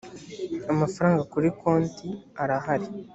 [0.71, 2.07] amafaranga kuri konti
[2.41, 2.87] arahari